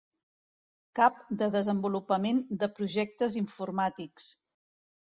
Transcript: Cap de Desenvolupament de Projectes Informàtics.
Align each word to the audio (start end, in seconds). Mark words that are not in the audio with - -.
Cap 0.99 1.19
de 1.41 1.49
Desenvolupament 1.57 2.43
de 2.65 2.73
Projectes 2.81 3.39
Informàtics. 3.45 4.37